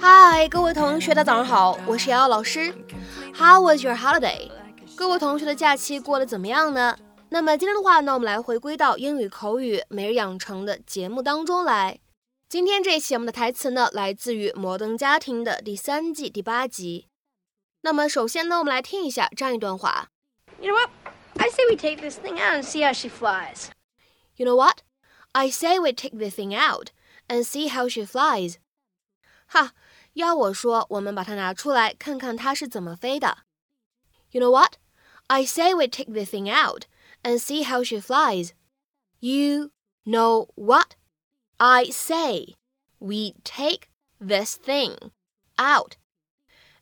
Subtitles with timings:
[0.00, 2.72] 嗨，各位同学，大家早上好，我是瑶瑶老师。
[3.34, 4.50] How was your holiday？
[4.96, 6.96] 各位同学的假期过得怎么样呢？
[7.28, 11.98] 那么今天的话呢，我们来回归到英语口语每日养成的节目当中来。
[12.51, 17.07] 今天这一期我们的台词呢，来自于《摩登家庭》的第三季第八集。
[17.81, 20.09] 那么首先呢，我们来听一下这样一段话。
[20.59, 20.89] You know what?
[21.37, 23.67] I say we take this thing out and see how she flies.
[24.37, 24.79] You know what?
[25.33, 26.91] I say we take the thing out
[27.27, 28.55] and see how she flies.
[29.47, 29.73] 哈，
[30.13, 33.39] 要我说，我们把它拿出来看看它是怎么飞的。
[34.31, 34.75] You know what?
[35.27, 36.85] I say we take the thing out
[37.23, 38.51] and see how she flies.
[39.19, 39.71] You
[40.05, 40.95] know what?
[41.61, 42.55] I say
[42.99, 45.11] we take this thing
[45.57, 45.93] out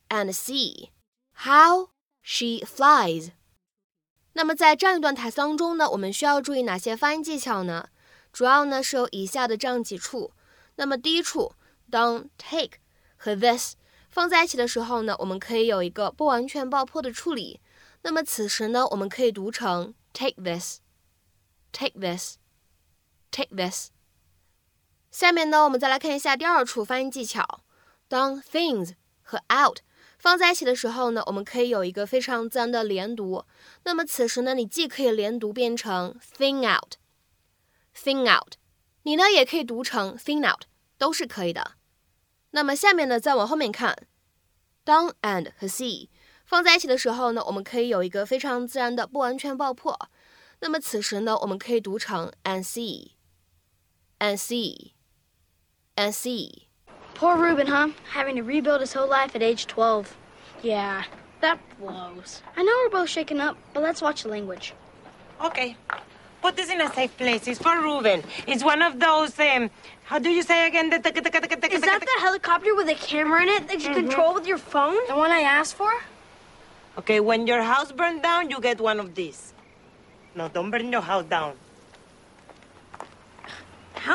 [0.09, 0.89] and see
[1.34, 1.89] how
[2.21, 3.31] she flies.
[4.34, 7.90] 那么在这样一段台词当中呢，我们需要注意哪些发音技巧呢？
[8.34, 10.34] 主要呢是有以下的这样几处。
[10.76, 11.54] 那么第一处，
[11.90, 12.79] 当 take
[13.15, 13.76] 和 this
[14.09, 17.62] 放在一起的时候呢，我们可以有一个不完全爆破的处理。
[18.01, 23.91] 那么此时呢，我们可以读成 take this，take this，take this。
[25.10, 27.62] 下面呢，我们再来看一下第二处发音技巧。
[28.08, 29.78] 当 things 和 out
[30.18, 33.44] 放在一起的时候呢，我们可以有一个非常自然的连读。
[33.84, 38.54] 那么此时呢，你既可以连读变成 thing out，thing out，
[39.02, 40.62] 你呢也可以读成 thing out，
[40.98, 41.72] 都是可以的。
[42.50, 44.06] 那么下面呢，再往后面看
[44.84, 46.08] ，，down and 和 see
[46.44, 49.98] 放在一起的时候呢，我们可以有一个非常自然的不完全爆破。
[50.60, 54.92] 那么此时呢，我们可以读成 and see，and see
[56.09, 57.90] see。Poor Ruben, huh?
[58.12, 60.16] Having to rebuild his whole life at age 12.
[60.62, 61.04] Yeah,
[61.43, 62.40] that blows.
[62.56, 64.72] I know we're both shaken up, but let's watch the language.
[65.44, 65.76] Okay.
[66.41, 67.47] Put this in a safe place.
[67.47, 68.22] It's for Ruben.
[68.47, 69.69] It's one of those, um,
[70.05, 70.91] how do you say again?
[70.91, 74.97] Is that the helicopter with a camera in it that you control with your phone?
[75.09, 75.93] The one I asked for?
[76.97, 79.53] Okay, when your house burned down, you get one of these.
[80.34, 81.55] No, don't burn your house down.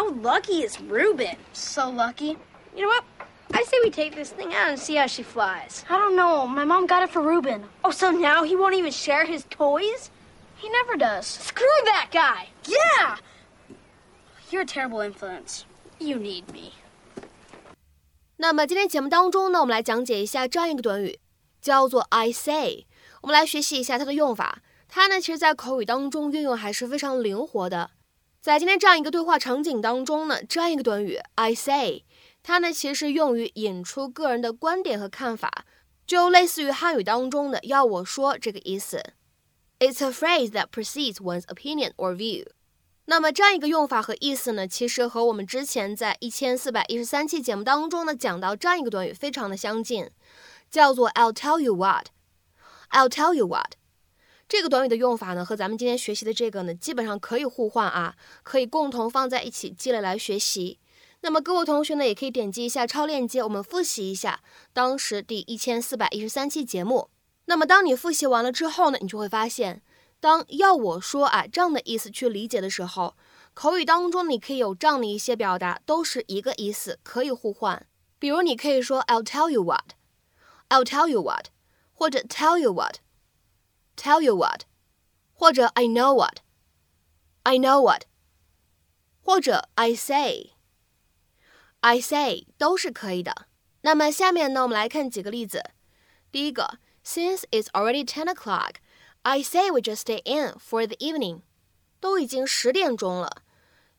[0.05, 1.37] How lucky is Ruben?
[1.53, 2.37] So lucky.
[2.77, 3.05] You know what?
[3.53, 5.85] I say we take this thing out and see how she flies.
[5.91, 6.47] I don't know.
[6.47, 7.65] My mom got it for Ruben.
[7.83, 10.11] Oh, so now he won't even share his toys?
[10.57, 11.27] He never does.
[11.27, 12.49] Screw that guy.
[12.65, 13.17] Yeah.
[14.51, 15.65] You're a terrible influence.
[15.99, 16.73] You need me.
[18.37, 21.19] 那么今天节目当中呢，我们来讲解一下这样一个短语，
[21.61, 22.87] 叫做 I say。
[23.23, 24.61] 我们来学习一下它的用法。
[24.89, 27.91] 它呢，其实在口语当中运用还是非常灵活的。
[28.46, 32.04] 在今天这样一个对话场景当中呢，这样一个短语 I say，
[32.44, 35.66] 它呢其实用于引出个人的观点和看法，
[36.06, 39.02] 就类似于汉语当中的“要我说”这个意思。
[39.80, 42.46] It's a phrase that precedes one's opinion or view。
[43.06, 50.12] 那么这样一个用法和意思呢，其实和我们之前在一千四百一十三期节目当中呢讲到这样一个短语非常的相近，
[50.70, 52.10] 叫做 I'll tell you what。
[52.92, 53.72] I'll tell you what。
[54.48, 60.80] 这个短语的用法呢，和咱们今天学习的这个呢，基本上可以互换啊，可以共同放在一起积累来学习。
[61.22, 64.42] 那么各位同学呢，也可以点击一下超链接，我们复习一下
[64.72, 67.10] 当时第一千四百一十三期节目。
[67.46, 69.82] 那么当你复习完了之后呢，你就会发现，
[70.20, 73.16] 当要我说啊这样的意思去理解的时候，
[73.56, 77.88] 口语当中你可以有这样的一些表达，都是一个意思，可以互换。
[78.20, 81.48] 比如你可以说 I'll tell you what，I'll tell you what，
[81.94, 82.98] 或者 tell you what"
[83.97, 84.63] what，tell you what，
[85.33, 88.03] 或者 I know what，I know what，
[89.23, 93.47] 或者 I say，I say 都是可以的。
[93.83, 95.63] 那么下面呢，我们来看几个例子。
[96.31, 98.77] 第一个，Since it's already ten o'clock,
[99.23, 101.43] I say we just stay in for the evening。
[101.99, 103.43] 都已经十点钟了，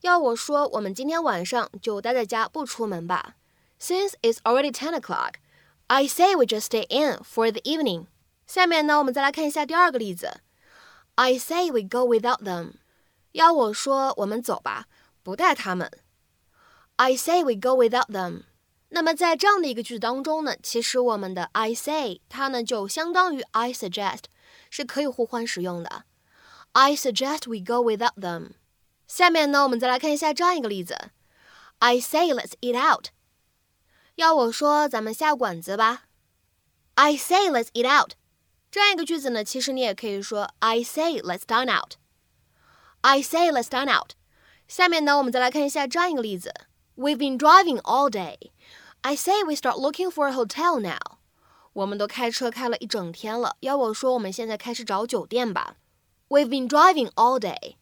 [0.00, 3.36] 要我说，我们今天晚上就待在家不出门吧。
[3.80, 5.34] Since it's already ten o'clock,
[5.88, 8.06] I say we just stay in for the evening。
[8.47, 10.39] 下面呢，我们再来看一下第二个例子。
[11.15, 12.75] I say we go without them。
[13.33, 14.85] 要我说，我们走吧，
[15.21, 15.91] 不带他们。
[16.95, 18.43] I say we go without them。
[18.89, 24.23] 那么在这样的一个句子当中呢，其实我们的 I say 它呢就相当于 I suggest，
[24.69, 26.05] 是可以互换使用的。
[26.71, 28.51] I suggest we go without them。
[29.07, 31.11] 下面呢，我们再来看一下这样一个例子。
[31.79, 33.07] I say let's eat out。
[34.15, 36.03] 要我说，咱们下馆子吧。
[36.95, 38.13] I say let's eat out。
[38.70, 44.12] 这样一个句子呢，其实你也可以说 I say let's dine out。I say let's dine out。
[44.66, 46.54] 下面呢，我们再来看一下这样一个例子。
[46.96, 48.50] We've been driving all day.
[49.02, 51.18] I say we start looking for a hotel now.
[51.72, 55.76] 我们都开车开了一整天了，要我说，我们现在开始找酒店吧。
[56.28, 57.76] We've been driving all day.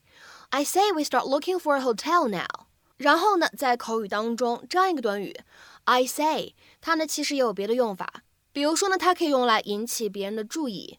[0.50, 2.67] I say we start looking for a hotel now.
[2.97, 5.41] 然后呢，在口语当中，这样一个短语，
[5.85, 8.23] I say，它呢其实也有别的用法。
[8.55, 10.99] 比如说呢，它可以用来引起别人的注意。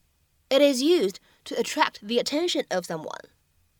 [0.49, 3.25] It is used to attract the attention of someone.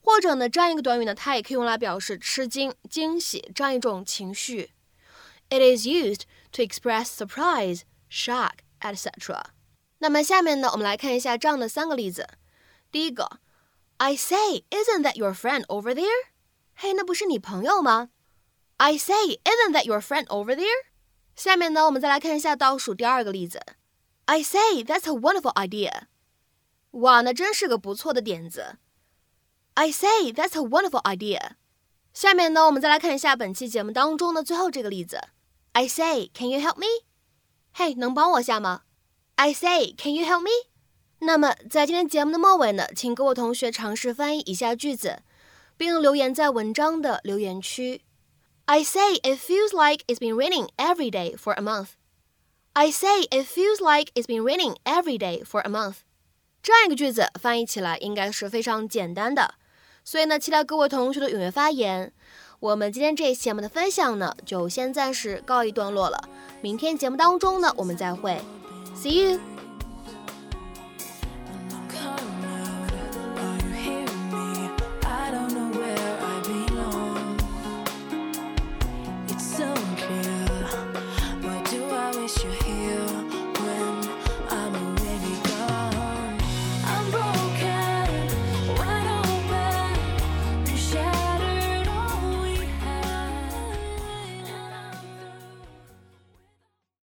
[0.02, 4.72] 或者呢，这样一个短语呢，它也可以用来表示吃惊、惊喜这样一种情绪。
[5.50, 6.22] It is used
[6.52, 8.54] to express surprise, shock.
[8.82, 9.44] etc.
[10.00, 12.28] 那么下面呢，我们来看一下这样的三个例子。
[12.92, 13.40] 第一个，
[13.98, 16.08] I say, isn't that your friend over there？
[16.74, 18.10] 嘿，那不是你朋友吗？
[18.78, 20.66] I say, isn't that your friend over there？
[21.37, 23.61] 下面呢，我们再来看一下倒数第二个例子。
[24.25, 26.05] I say, that's a wonderful idea。
[26.93, 28.79] 哇，那真是个不错的点子。
[29.75, 31.51] I say, that's a wonderful idea。
[32.15, 35.21] 下面呢，我们再来看一下本期节目当中的最后这个例子。
[35.73, 37.05] I say, can you help me？
[37.75, 38.85] 嘿，能帮我下吗
[39.35, 40.71] ？I say, can you help me？
[41.19, 45.23] 那么在今天节目的末尾呢，请各位同学尝试翻译以下句子，
[45.77, 48.06] 并留言在文章的留言区。
[48.69, 51.91] I say it feels like it's been raining every day for a month.
[52.73, 55.99] I say it feels like it's been raining every day for a month.
[56.63, 59.55] 这样一个句子翻译起来应该是非常简单的，
[60.05, 62.13] 所以呢，期待各位同学的踊跃发言。
[62.59, 66.29] 我们今天这一期节目的分享呢，就先暂时告一段落了。
[66.61, 68.41] 明天节目当中呢，我们再会
[68.97, 69.56] ，See you。